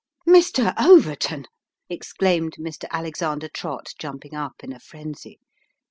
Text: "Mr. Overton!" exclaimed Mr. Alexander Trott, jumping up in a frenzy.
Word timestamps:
"Mr. 0.27 0.73
Overton!" 0.79 1.45
exclaimed 1.87 2.55
Mr. 2.59 2.89
Alexander 2.89 3.47
Trott, 3.47 3.93
jumping 3.99 4.33
up 4.33 4.63
in 4.63 4.73
a 4.73 4.79
frenzy. 4.79 5.39